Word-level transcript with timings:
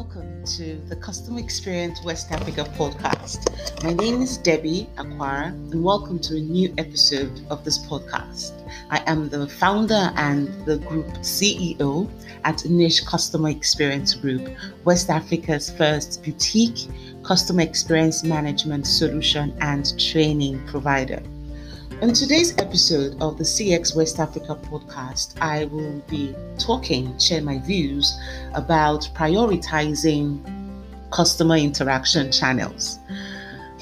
welcome 0.00 0.42
to 0.46 0.80
the 0.88 0.96
Customer 0.96 1.38
Experience 1.38 2.02
West 2.02 2.32
Africa 2.32 2.64
podcast. 2.78 3.44
My 3.84 3.92
name 3.92 4.22
is 4.22 4.38
Debbie 4.38 4.88
Akwara, 4.96 5.48
and 5.48 5.84
welcome 5.84 6.18
to 6.20 6.36
a 6.38 6.40
new 6.40 6.72
episode 6.78 7.42
of 7.50 7.62
this 7.66 7.76
podcast. 7.86 8.52
I 8.88 9.02
am 9.06 9.28
the 9.28 9.46
founder 9.46 10.10
and 10.16 10.48
the 10.64 10.78
group 10.78 11.06
CEO 11.18 12.08
at 12.44 12.64
Niche 12.64 13.04
Customer 13.04 13.50
Experience 13.50 14.14
Group, 14.14 14.48
West 14.86 15.10
Africa's 15.10 15.68
first 15.70 16.24
boutique 16.24 16.88
customer 17.22 17.60
experience 17.60 18.24
management 18.24 18.86
solution 18.86 19.54
and 19.60 20.00
training 20.00 20.66
provider. 20.66 21.22
In 22.02 22.14
today's 22.14 22.56
episode 22.56 23.20
of 23.20 23.36
the 23.36 23.44
CX 23.44 23.94
West 23.94 24.20
Africa 24.20 24.54
podcast, 24.54 25.38
I 25.42 25.66
will 25.66 25.98
be 26.08 26.34
talking, 26.58 27.18
share 27.18 27.42
my 27.42 27.58
views 27.58 28.18
about 28.54 29.02
prioritizing 29.14 30.40
customer 31.10 31.56
interaction 31.56 32.32
channels. 32.32 32.98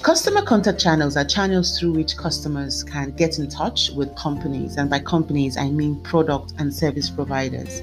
Customer 0.03 0.43
contact 0.43 0.81
channels 0.81 1.17
are 1.17 1.25
channels 1.25 1.79
through 1.79 1.93
which 1.93 2.17
customers 2.17 2.83
can 2.83 3.13
get 3.13 3.39
in 3.39 3.49
touch 3.49 3.91
with 3.91 4.13
companies, 4.17 4.79
and 4.79 4.91
by 4.91 4.99
companies, 4.99 5.57
I 5.57 5.71
mean 5.71 6.01
product 6.01 6.55
and 6.59 6.75
service 6.75 7.09
providers. 7.09 7.83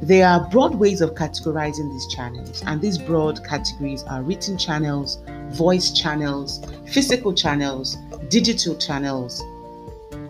There 0.00 0.28
are 0.28 0.48
broad 0.48 0.76
ways 0.76 1.00
of 1.00 1.16
categorizing 1.16 1.90
these 1.90 2.06
channels, 2.06 2.62
and 2.66 2.80
these 2.80 2.98
broad 2.98 3.44
categories 3.44 4.04
are 4.04 4.22
written 4.22 4.56
channels, 4.58 5.18
voice 5.48 5.90
channels, 5.90 6.64
physical 6.86 7.34
channels, 7.34 7.96
digital 8.28 8.76
channels, 8.76 9.42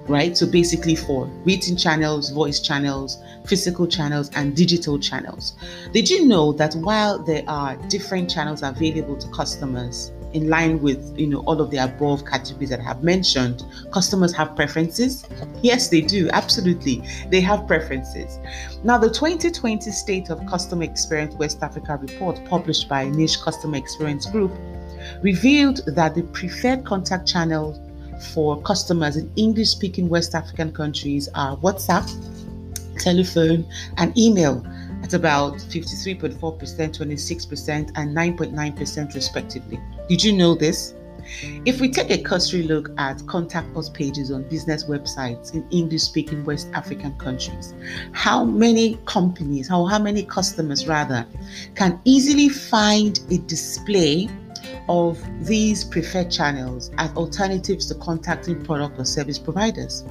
right? 0.08 0.36
So 0.36 0.46
basically 0.46 0.96
for 0.96 1.26
written 1.44 1.76
channels, 1.76 2.30
voice 2.30 2.60
channels, 2.60 3.18
physical 3.46 3.86
channels, 3.86 4.30
and 4.34 4.56
digital 4.56 4.98
channels. 4.98 5.54
Did 5.92 6.08
you 6.08 6.26
know 6.26 6.52
that 6.54 6.74
while 6.74 7.18
there 7.18 7.44
are 7.48 7.76
different 7.88 8.30
channels 8.30 8.62
available 8.62 9.16
to 9.16 9.28
customers 9.28 10.12
in 10.32 10.50
line 10.50 10.82
with 10.82 11.18
you 11.18 11.26
know 11.26 11.40
all 11.40 11.60
of 11.60 11.70
the 11.70 11.78
above 11.78 12.24
categories 12.24 12.70
that 12.70 12.80
I 12.80 12.82
have 12.82 13.02
mentioned, 13.02 13.64
customers 13.92 14.34
have 14.34 14.54
preferences? 14.54 15.26
Yes, 15.62 15.88
they 15.88 16.00
do. 16.00 16.28
Absolutely. 16.32 17.02
They 17.30 17.40
have 17.40 17.66
preferences. 17.66 18.38
Now, 18.84 18.98
the 18.98 19.10
2020 19.10 19.90
State 19.90 20.30
of 20.30 20.44
Customer 20.46 20.84
Experience 20.84 21.34
West 21.34 21.62
Africa 21.62 21.98
report 22.00 22.44
published 22.44 22.88
by 22.88 23.08
Niche 23.08 23.40
Customer 23.40 23.76
Experience 23.76 24.26
Group 24.26 24.52
revealed 25.22 25.80
that 25.86 26.14
the 26.14 26.22
preferred 26.22 26.84
contact 26.84 27.26
channel 27.26 27.80
for 28.32 28.60
customers 28.62 29.16
in 29.16 29.30
English 29.36 29.68
speaking 29.68 30.08
West 30.08 30.34
African 30.34 30.72
countries 30.72 31.28
are 31.34 31.56
WhatsApp, 31.58 32.06
telephone, 32.98 33.66
and 33.98 34.16
email 34.16 34.64
at 35.02 35.14
about 35.14 35.54
53.4%, 35.54 36.38
26%, 36.38 37.92
and 37.94 38.16
9.9% 38.16 39.14
respectively. 39.14 39.80
Did 40.08 40.24
you 40.24 40.32
know 40.32 40.54
this? 40.54 40.94
If 41.64 41.80
we 41.80 41.90
take 41.90 42.10
a 42.10 42.22
cursory 42.22 42.62
look 42.62 42.90
at 42.98 43.26
contact 43.26 43.76
us 43.76 43.88
pages 43.88 44.30
on 44.30 44.44
business 44.44 44.84
websites 44.84 45.54
in 45.54 45.66
English 45.70 46.02
speaking 46.02 46.44
West 46.44 46.68
African 46.72 47.16
countries, 47.18 47.74
how 48.12 48.44
many 48.44 48.98
companies, 49.06 49.68
how, 49.68 49.86
how 49.86 49.98
many 49.98 50.22
customers 50.22 50.86
rather, 50.86 51.26
can 51.74 52.00
easily 52.04 52.48
find 52.48 53.20
a 53.30 53.38
display 53.38 54.28
of 54.88 55.18
these 55.44 55.84
preferred 55.84 56.30
channels 56.30 56.90
as 56.98 57.10
alternatives 57.16 57.86
to 57.86 57.94
contacting 57.96 58.64
product 58.64 58.98
or 58.98 59.04
service 59.04 59.38
providers. 59.38 60.04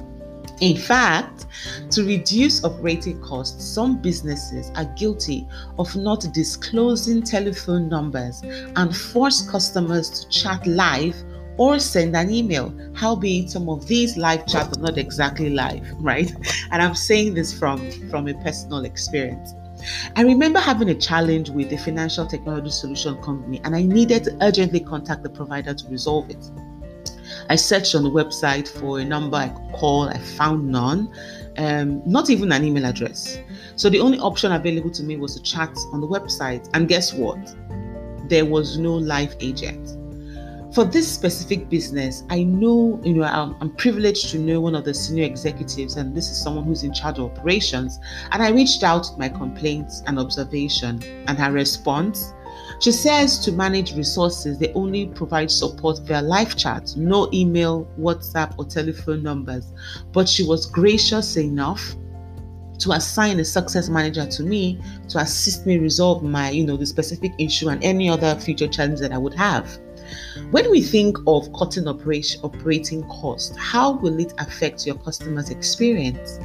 In 0.60 0.76
fact, 0.76 1.46
to 1.90 2.04
reduce 2.04 2.64
operating 2.64 3.20
costs, 3.20 3.62
some 3.62 4.00
businesses 4.00 4.70
are 4.74 4.86
guilty 4.96 5.46
of 5.78 5.94
not 5.94 6.26
disclosing 6.32 7.22
telephone 7.22 7.88
numbers 7.88 8.42
and 8.76 8.96
force 8.96 9.48
customers 9.50 10.08
to 10.08 10.28
chat 10.30 10.66
live 10.66 11.14
or 11.58 11.78
send 11.78 12.16
an 12.16 12.30
email. 12.30 12.74
Howbeit, 12.94 13.50
some 13.50 13.68
of 13.68 13.86
these 13.86 14.16
live 14.16 14.46
chats 14.46 14.76
are 14.76 14.80
not 14.80 14.96
exactly 14.96 15.50
live, 15.50 15.86
right? 15.98 16.32
And 16.70 16.82
I'm 16.82 16.94
saying 16.94 17.34
this 17.34 17.56
from, 17.56 17.90
from 18.10 18.28
a 18.28 18.34
personal 18.42 18.84
experience. 18.84 19.52
I 20.14 20.22
remember 20.22 20.58
having 20.58 20.88
a 20.90 20.94
challenge 20.94 21.50
with 21.50 21.72
a 21.72 21.76
financial 21.78 22.26
technology 22.26 22.70
solution 22.70 23.20
company, 23.22 23.60
and 23.64 23.74
I 23.74 23.82
needed 23.82 24.24
to 24.24 24.36
urgently 24.40 24.80
contact 24.80 25.22
the 25.22 25.30
provider 25.30 25.74
to 25.74 25.88
resolve 25.88 26.30
it. 26.30 26.50
I 27.48 27.56
searched 27.56 27.94
on 27.94 28.04
the 28.04 28.10
website 28.10 28.68
for 28.68 29.00
a 29.00 29.04
number 29.04 29.36
I 29.36 29.48
could 29.48 29.72
call, 29.72 30.08
I 30.08 30.18
found 30.18 30.68
none, 30.68 31.12
um, 31.58 32.02
not 32.06 32.30
even 32.30 32.52
an 32.52 32.64
email 32.64 32.86
address. 32.86 33.38
So 33.76 33.88
the 33.88 34.00
only 34.00 34.18
option 34.18 34.52
available 34.52 34.90
to 34.90 35.02
me 35.02 35.16
was 35.16 35.34
to 35.36 35.42
chat 35.42 35.76
on 35.92 36.00
the 36.00 36.08
website, 36.08 36.68
and 36.74 36.88
guess 36.88 37.12
what? 37.12 37.38
There 38.28 38.44
was 38.44 38.78
no 38.78 38.94
live 38.94 39.36
agent 39.40 39.96
for 40.76 40.84
this 40.84 41.10
specific 41.10 41.70
business, 41.70 42.22
I 42.28 42.42
know, 42.42 43.00
you 43.02 43.14
know, 43.14 43.22
I'm, 43.22 43.56
I'm, 43.62 43.70
privileged 43.76 44.28
to 44.32 44.38
know 44.38 44.60
one 44.60 44.74
of 44.74 44.84
the 44.84 44.92
senior 44.92 45.24
executives, 45.24 45.96
and 45.96 46.14
this 46.14 46.30
is 46.30 46.36
someone 46.36 46.64
who's 46.64 46.82
in 46.82 46.92
charge 46.92 47.18
of 47.18 47.32
operations. 47.32 47.98
And 48.30 48.42
I 48.42 48.50
reached 48.50 48.82
out 48.82 49.18
my 49.18 49.30
complaints 49.30 50.02
and 50.06 50.18
observation, 50.18 51.02
and 51.28 51.38
her 51.38 51.50
response. 51.50 52.34
She 52.80 52.92
says 52.92 53.38
to 53.46 53.52
manage 53.52 53.94
resources, 53.96 54.58
they 54.58 54.70
only 54.74 55.06
provide 55.06 55.50
support 55.50 56.00
via 56.00 56.20
live 56.20 56.56
chat, 56.56 56.92
no 56.94 57.30
email, 57.32 57.88
WhatsApp, 57.98 58.54
or 58.58 58.66
telephone 58.66 59.22
numbers. 59.22 59.72
But 60.12 60.28
she 60.28 60.44
was 60.44 60.66
gracious 60.66 61.38
enough 61.38 61.94
to 62.80 62.92
assign 62.92 63.40
a 63.40 63.44
success 63.46 63.88
manager 63.88 64.26
to 64.26 64.42
me 64.42 64.78
to 65.08 65.20
assist 65.20 65.64
me 65.64 65.78
resolve 65.78 66.22
my, 66.22 66.50
you 66.50 66.66
know, 66.66 66.76
the 66.76 66.84
specific 66.84 67.32
issue 67.38 67.70
and 67.70 67.82
any 67.82 68.10
other 68.10 68.38
future 68.38 68.68
challenge 68.68 69.00
that 69.00 69.12
I 69.12 69.16
would 69.16 69.32
have. 69.32 69.78
When 70.50 70.70
we 70.70 70.80
think 70.80 71.18
of 71.26 71.52
cutting 71.52 71.88
operating 71.88 73.02
costs, 73.08 73.56
how 73.56 73.92
will 73.92 74.18
it 74.20 74.32
affect 74.38 74.86
your 74.86 74.96
customer's 74.96 75.50
experience? 75.50 76.38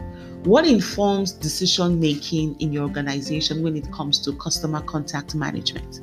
What 0.44 0.66
informs 0.66 1.34
decision 1.34 2.00
making 2.00 2.60
in 2.60 2.74
your 2.74 2.84
organization 2.84 3.62
when 3.62 3.76
it 3.76 3.92
comes 3.92 4.20
to 4.20 4.34
customer 4.34 4.82
contact 4.82 5.36
management? 5.36 6.02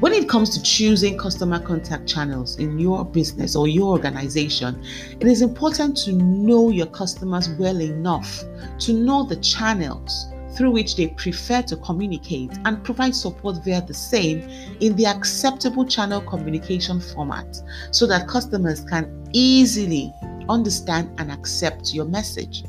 When 0.00 0.12
it 0.12 0.28
comes 0.28 0.50
to 0.50 0.62
choosing 0.62 1.18
customer 1.18 1.58
contact 1.58 2.06
channels 2.06 2.56
in 2.60 2.78
your 2.78 3.04
business 3.04 3.56
or 3.56 3.66
your 3.66 3.88
organization, 3.88 4.80
it 5.18 5.26
is 5.26 5.42
important 5.42 5.96
to 6.04 6.12
know 6.12 6.70
your 6.70 6.86
customers 6.86 7.48
well 7.58 7.80
enough 7.80 8.44
to 8.78 8.92
know 8.92 9.24
the 9.24 9.34
channels 9.36 10.26
through 10.54 10.70
which 10.70 10.96
they 10.96 11.08
prefer 11.08 11.62
to 11.62 11.76
communicate 11.76 12.50
and 12.64 12.82
provide 12.84 13.14
support 13.14 13.62
via 13.64 13.82
the 13.82 13.94
same 13.94 14.40
in 14.80 14.96
the 14.96 15.06
acceptable 15.06 15.84
channel 15.84 16.20
communication 16.20 17.00
format 17.00 17.60
so 17.90 18.06
that 18.06 18.28
customers 18.28 18.84
can 18.84 19.28
easily 19.32 20.12
understand 20.48 21.10
and 21.18 21.30
accept 21.30 21.92
your 21.92 22.04
message. 22.04 22.64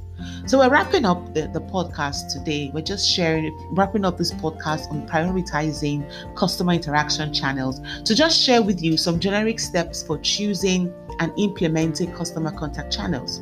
So 0.45 0.57
we're 0.57 0.69
wrapping 0.69 1.05
up 1.05 1.33
the, 1.33 1.47
the 1.47 1.61
podcast 1.61 2.33
today. 2.33 2.71
We're 2.73 2.81
just 2.81 3.09
sharing, 3.09 3.55
wrapping 3.71 4.03
up 4.03 4.17
this 4.17 4.31
podcast 4.33 4.91
on 4.91 5.07
prioritizing 5.07 6.09
customer 6.35 6.73
interaction 6.73 7.33
channels 7.33 7.79
to 8.03 8.15
just 8.15 8.41
share 8.41 8.61
with 8.61 8.81
you 8.81 8.97
some 8.97 9.19
generic 9.19 9.59
steps 9.59 10.03
for 10.03 10.17
choosing 10.19 10.93
and 11.19 11.31
implementing 11.37 12.11
customer 12.13 12.51
contact 12.51 12.91
channels 12.91 13.41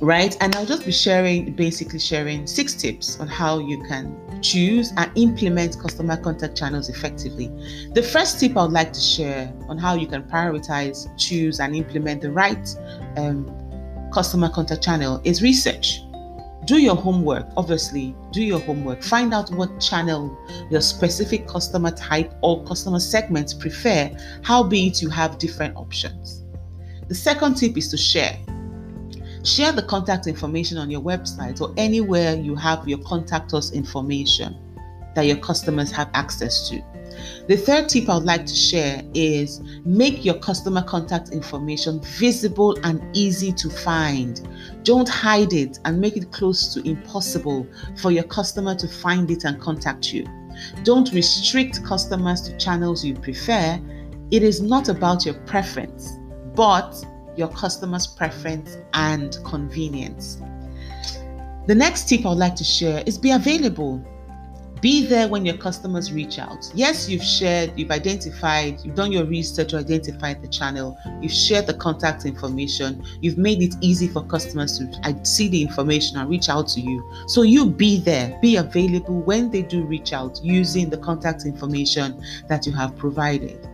right? 0.00 0.36
And 0.40 0.54
I'll 0.56 0.66
just 0.66 0.84
be 0.84 0.92
sharing, 0.92 1.52
basically 1.52 1.98
sharing 1.98 2.46
six 2.46 2.74
tips 2.74 3.18
on 3.20 3.28
how 3.28 3.58
you 3.58 3.82
can 3.84 4.16
choose 4.42 4.92
and 4.96 5.10
implement 5.16 5.78
customer 5.80 6.16
contact 6.16 6.56
channels 6.56 6.88
effectively. 6.88 7.48
The 7.94 8.02
first 8.02 8.38
tip 8.40 8.56
I 8.56 8.62
would 8.62 8.72
like 8.72 8.92
to 8.92 9.00
share 9.00 9.52
on 9.68 9.78
how 9.78 9.94
you 9.94 10.06
can 10.06 10.22
prioritize, 10.24 11.08
choose, 11.18 11.60
and 11.60 11.74
implement 11.74 12.22
the 12.22 12.30
right 12.30 12.68
um, 13.16 13.50
customer 14.12 14.48
contact 14.48 14.82
channel 14.82 15.20
is 15.24 15.42
research. 15.42 16.00
Do 16.64 16.76
your 16.78 16.96
homework, 16.96 17.46
obviously, 17.56 18.14
do 18.30 18.42
your 18.42 18.60
homework. 18.60 19.02
Find 19.02 19.32
out 19.32 19.50
what 19.52 19.80
channel 19.80 20.36
your 20.70 20.82
specific 20.82 21.48
customer 21.48 21.90
type 21.90 22.34
or 22.42 22.62
customer 22.64 23.00
segments 23.00 23.54
prefer, 23.54 24.10
how 24.42 24.62
be 24.62 24.88
it 24.88 25.00
you 25.00 25.08
have 25.08 25.38
different 25.38 25.76
options. 25.76 26.44
The 27.08 27.14
second 27.14 27.54
tip 27.54 27.78
is 27.78 27.88
to 27.88 27.96
share 27.96 28.38
Share 29.48 29.72
the 29.72 29.82
contact 29.82 30.26
information 30.26 30.76
on 30.76 30.90
your 30.90 31.00
website 31.00 31.62
or 31.62 31.72
anywhere 31.78 32.36
you 32.36 32.54
have 32.54 32.86
your 32.86 32.98
contact 32.98 33.54
us 33.54 33.72
information 33.72 34.54
that 35.14 35.22
your 35.22 35.38
customers 35.38 35.90
have 35.90 36.10
access 36.12 36.68
to. 36.68 36.84
The 37.48 37.56
third 37.56 37.88
tip 37.88 38.10
I 38.10 38.16
would 38.16 38.26
like 38.26 38.44
to 38.44 38.54
share 38.54 39.02
is 39.14 39.60
make 39.86 40.22
your 40.22 40.34
customer 40.34 40.82
contact 40.82 41.30
information 41.30 42.02
visible 42.02 42.78
and 42.84 43.02
easy 43.16 43.50
to 43.52 43.70
find. 43.70 44.46
Don't 44.82 45.08
hide 45.08 45.54
it 45.54 45.78
and 45.86 45.98
make 45.98 46.18
it 46.18 46.30
close 46.30 46.74
to 46.74 46.86
impossible 46.86 47.66
for 47.96 48.10
your 48.10 48.24
customer 48.24 48.74
to 48.74 48.86
find 48.86 49.30
it 49.30 49.44
and 49.44 49.58
contact 49.58 50.12
you. 50.12 50.26
Don't 50.84 51.10
restrict 51.14 51.82
customers 51.84 52.42
to 52.42 52.56
channels 52.58 53.02
you 53.02 53.14
prefer. 53.14 53.80
It 54.30 54.42
is 54.42 54.60
not 54.60 54.90
about 54.90 55.24
your 55.24 55.36
preference, 55.46 56.18
but 56.54 57.02
your 57.38 57.48
customer's 57.48 58.06
preference 58.06 58.76
and 58.94 59.38
convenience. 59.44 60.38
The 61.66 61.74
next 61.74 62.08
tip 62.08 62.26
I 62.26 62.30
would 62.30 62.38
like 62.38 62.56
to 62.56 62.64
share 62.64 63.02
is 63.06 63.16
be 63.16 63.30
available. 63.30 64.04
Be 64.80 65.06
there 65.06 65.26
when 65.26 65.44
your 65.44 65.56
customers 65.56 66.12
reach 66.12 66.38
out. 66.38 66.70
Yes, 66.72 67.08
you've 67.08 67.22
shared, 67.22 67.72
you've 67.76 67.90
identified, 67.90 68.80
you've 68.84 68.94
done 68.94 69.10
your 69.10 69.24
research 69.24 69.70
to 69.70 69.78
identify 69.78 70.34
the 70.34 70.46
channel, 70.46 70.96
you've 71.20 71.32
shared 71.32 71.66
the 71.66 71.74
contact 71.74 72.24
information, 72.26 73.04
you've 73.20 73.38
made 73.38 73.60
it 73.60 73.74
easy 73.80 74.06
for 74.06 74.24
customers 74.24 74.78
to 74.78 75.24
see 75.24 75.48
the 75.48 75.60
information 75.62 76.16
and 76.16 76.30
reach 76.30 76.48
out 76.48 76.68
to 76.68 76.80
you. 76.80 77.12
So 77.26 77.42
you 77.42 77.66
be 77.66 77.98
there, 77.98 78.38
be 78.40 78.56
available 78.56 79.20
when 79.22 79.50
they 79.50 79.62
do 79.62 79.82
reach 79.82 80.12
out 80.12 80.40
using 80.44 80.90
the 80.90 80.98
contact 80.98 81.44
information 81.44 82.22
that 82.48 82.64
you 82.64 82.72
have 82.72 82.96
provided. 82.96 83.68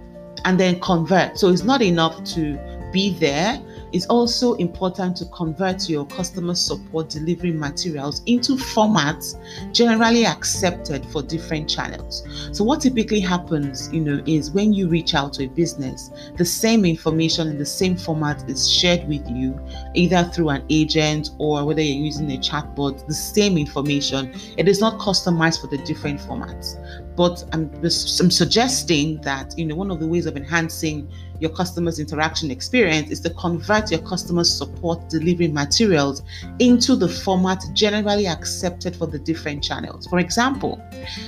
And 0.47 0.61
then 0.61 0.79
convert. 0.81 1.39
So 1.39 1.49
it's 1.49 1.65
not 1.65 1.81
enough 1.81 2.23
to 2.35 2.59
be 2.95 3.19
there 3.19 3.61
it's 3.95 4.07
also 4.07 4.55
important 4.55 5.17
to 5.19 5.27
convert 5.27 5.89
your 5.89 6.05
customer 6.07 6.57
support 6.57 7.11
delivery 7.11 7.53
materials 7.53 8.23
into 8.27 8.57
formats 8.57 9.41
generally 9.73 10.27
accepted 10.27 11.07
for 11.07 11.23
different 11.23 11.71
channels. 11.71 12.27
So 12.51 12.65
what 12.65 12.81
typically 12.81 13.21
happens, 13.21 13.93
you 13.93 14.01
know, 14.01 14.21
is 14.27 14.51
when 14.51 14.73
you 14.73 14.89
reach 14.89 15.15
out 15.15 15.35
to 15.35 15.45
a 15.45 15.47
business, 15.47 16.11
the 16.37 16.45
same 16.45 16.85
information 16.85 17.47
in 17.47 17.57
the 17.57 17.65
same 17.65 17.97
format 17.97 18.51
is 18.51 18.69
shared 18.69 19.07
with 19.07 19.25
you, 19.31 19.57
either 19.95 20.25
through 20.25 20.49
an 20.49 20.65
agent 20.71 21.31
or 21.39 21.65
whether 21.65 21.81
you're 21.81 22.05
using 22.05 22.33
a 22.33 22.39
chatbot, 22.39 23.07
the 23.07 23.15
same 23.15 23.57
information. 23.57 24.35
It 24.57 24.67
is 24.67 24.81
not 24.81 24.99
customized 24.99 25.61
for 25.61 25.69
the 25.69 25.79
different 25.85 26.19
formats. 26.19 26.84
But 27.17 27.45
I'm, 27.53 27.71
I'm 27.83 27.91
suggesting 27.91 29.21
that 29.23 29.57
you 29.57 29.65
know 29.67 29.77
one 29.77 29.91
of 29.91 30.01
the 30.01 30.07
ways 30.07 30.27
of 30.27 30.37
enhancing 30.37 31.09
your 31.41 31.51
customers' 31.51 31.99
interaction 31.99 32.51
experience 32.51 33.11
is 33.11 33.21
to 33.21 33.31
convert 33.31 33.91
your 33.91 34.01
customers' 34.01 34.53
support 34.53 35.09
delivery 35.09 35.49
materials 35.49 36.23
into 36.59 36.97
the 36.97 37.09
format 37.09 37.63
generally 37.73 38.27
accepted 38.27 38.97
for 38.97 39.07
the 39.07 39.19
different 39.19 39.63
channels. 39.63 40.07
For 40.07 40.19
example, 40.19 40.83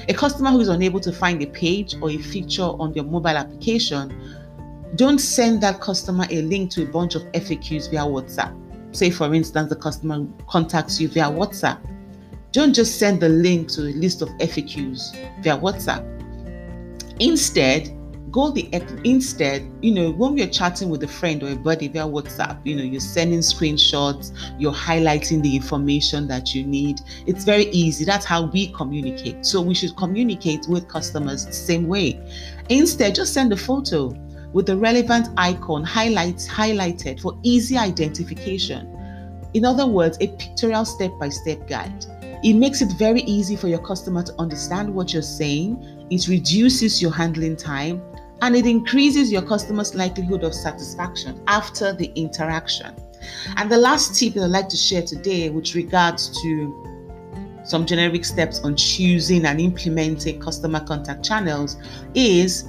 a 0.09 0.15
customer 0.15 0.50
who 0.50 0.61
is 0.61 0.69
unable 0.69 1.00
to 1.00 1.12
find 1.12 1.43
a 1.43 1.47
page 1.47 1.94
or 2.00 2.11
a 2.11 2.19
feature 2.19 2.62
on 2.62 2.94
your 2.94 3.05
mobile 3.05 3.29
application, 3.29 4.15
don't 4.94 5.19
send 5.19 5.62
that 5.62 5.81
customer 5.81 6.27
a 6.31 6.43
link 6.43 6.71
to 6.73 6.85
a 6.85 6.87
bunch 6.87 7.15
of 7.15 7.23
FAQs 7.33 7.91
via 7.91 8.00
WhatsApp. 8.00 8.55
Say, 8.97 9.11
for 9.11 9.35
instance, 9.35 9.69
the 9.69 9.77
customer 9.77 10.27
contacts 10.49 11.00
you 11.00 11.09
via 11.09 11.25
WhatsApp 11.25 11.79
don't 12.56 12.73
just 12.73 12.99
send 12.99 13.20
the 13.20 13.29
link 13.29 13.69
to 13.69 13.82
a 13.82 13.93
list 13.93 14.23
of 14.23 14.31
FAQs 14.38 15.12
via 15.43 15.58
WhatsApp. 15.58 16.03
Instead, 17.20 17.94
go 18.31 18.50
the 18.50 18.70
instead, 19.05 19.70
you 19.82 19.93
know, 19.93 20.11
when 20.11 20.32
we're 20.32 20.49
chatting 20.49 20.88
with 20.88 21.03
a 21.03 21.08
friend 21.08 21.43
or 21.43 21.50
a 21.50 21.55
buddy 21.55 21.87
via 21.87 22.05
WhatsApp, 22.06 22.58
you 22.64 22.75
know, 22.75 22.82
you're 22.82 22.99
sending 22.99 23.41
screenshots, 23.41 24.32
you're 24.58 24.73
highlighting 24.73 25.43
the 25.43 25.55
information 25.55 26.29
that 26.29 26.55
you 26.55 26.64
need. 26.64 26.99
It's 27.26 27.44
very 27.44 27.67
easy. 27.67 28.06
That's 28.06 28.25
how 28.25 28.47
we 28.47 28.69
communicate. 28.73 29.44
So 29.44 29.61
we 29.61 29.75
should 29.75 29.94
communicate 29.99 30.67
with 30.67 30.88
customers 30.88 31.44
the 31.44 31.52
same 31.52 31.87
way. 31.87 32.19
Instead, 32.70 33.17
just 33.17 33.35
send 33.35 33.52
a 33.52 33.56
photo 33.59 34.14
with 34.55 34.64
the 34.64 34.79
relevant 34.79 35.29
icon 35.37 35.85
highlights 35.85 36.49
highlighted 36.49 37.20
for 37.20 37.38
easy 37.43 37.76
identification. 37.76 38.94
In 39.52 39.67
other 39.67 39.87
words, 39.87 40.17
a 40.23 40.29
pictorial 40.29 40.87
step-by-step 40.87 41.69
guide. 41.69 42.06
It 42.47 42.55
makes 42.55 42.81
it 42.81 42.93
very 42.93 43.23
easy 43.23 43.57
for 43.57 43.67
your 43.67 43.81
customer 43.81 44.23
to 44.23 44.33
understand 44.39 44.95
what 44.95 45.13
you're 45.13 45.21
saying, 45.21 46.07
it 46.13 46.29
reduces 46.29 47.03
your 47.03 47.11
handling 47.11 47.57
time, 47.57 48.01
and 48.41 48.55
it 48.55 48.67
increases 48.67 49.33
your 49.33 49.43
customer's 49.43 49.97
likelihood 49.97 50.45
of 50.45 50.55
satisfaction 50.55 51.43
after 51.49 51.93
the 51.93 52.13
interaction. 52.15 52.95
And 53.57 53.69
the 53.69 53.79
last 53.79 54.17
tip 54.17 54.35
that 54.35 54.45
I'd 54.45 54.51
like 54.51 54.69
to 54.69 54.77
share 54.77 55.03
today, 55.03 55.51
with 55.51 55.75
regards 55.75 56.41
to 56.41 57.63
some 57.65 57.85
generic 57.85 58.25
steps 58.25 58.61
on 58.61 58.77
choosing 58.77 59.45
and 59.45 59.61
implementing 59.61 60.39
customer 60.39 60.79
contact 60.79 61.25
channels, 61.25 61.77
is 62.15 62.69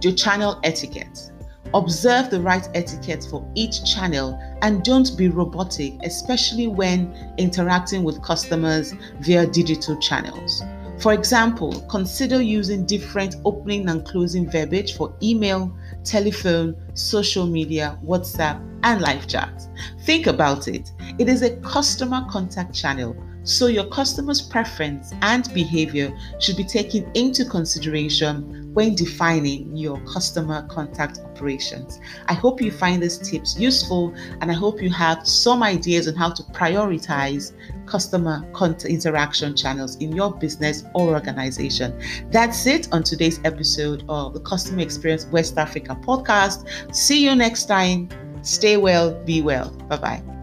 your 0.00 0.14
channel 0.14 0.58
etiquette. 0.64 1.30
Observe 1.74 2.30
the 2.30 2.40
right 2.40 2.66
etiquette 2.72 3.26
for 3.28 3.46
each 3.54 3.84
channel 3.84 4.40
and 4.62 4.82
don't 4.82 5.16
be 5.16 5.28
robotic, 5.28 5.94
especially 6.02 6.66
when 6.66 7.14
interacting 7.38 8.04
with 8.04 8.22
customers 8.22 8.94
via 9.20 9.46
digital 9.46 9.96
channels. 9.98 10.62
For 10.98 11.12
example, 11.12 11.80
consider 11.88 12.42
using 12.42 12.84
different 12.84 13.36
opening 13.44 13.88
and 13.88 14.04
closing 14.04 14.50
verbiage 14.50 14.96
for 14.96 15.14
email, 15.22 15.72
telephone, 16.02 16.74
social 16.94 17.46
media, 17.46 17.96
WhatsApp, 18.04 18.60
and 18.82 19.00
live 19.00 19.28
chat. 19.28 19.68
Think 20.00 20.26
about 20.26 20.66
it. 20.66 20.90
It 21.18 21.28
is 21.28 21.42
a 21.42 21.56
customer 21.58 22.26
contact 22.28 22.74
channel 22.74 23.16
so, 23.48 23.66
your 23.66 23.86
customer's 23.86 24.42
preference 24.42 25.14
and 25.22 25.50
behavior 25.54 26.14
should 26.38 26.58
be 26.58 26.64
taken 26.64 27.10
into 27.14 27.46
consideration 27.46 28.74
when 28.74 28.94
defining 28.94 29.74
your 29.74 29.98
customer 30.00 30.66
contact 30.68 31.20
operations. 31.20 31.98
I 32.26 32.34
hope 32.34 32.60
you 32.60 32.70
find 32.70 33.02
these 33.02 33.16
tips 33.16 33.58
useful 33.58 34.14
and 34.42 34.50
I 34.50 34.54
hope 34.54 34.82
you 34.82 34.90
have 34.90 35.26
some 35.26 35.62
ideas 35.62 36.06
on 36.08 36.14
how 36.14 36.30
to 36.30 36.42
prioritize 36.42 37.52
customer 37.86 38.44
interaction 38.84 39.56
channels 39.56 39.96
in 39.96 40.14
your 40.14 40.34
business 40.34 40.84
or 40.94 41.14
organization. 41.14 41.98
That's 42.30 42.66
it 42.66 42.92
on 42.92 43.02
today's 43.02 43.40
episode 43.44 44.04
of 44.10 44.34
the 44.34 44.40
Customer 44.40 44.82
Experience 44.82 45.24
West 45.28 45.56
Africa 45.56 45.98
podcast. 46.02 46.66
See 46.94 47.24
you 47.24 47.34
next 47.34 47.64
time. 47.64 48.10
Stay 48.42 48.76
well, 48.76 49.14
be 49.24 49.40
well. 49.40 49.70
Bye 49.88 49.96
bye. 49.96 50.37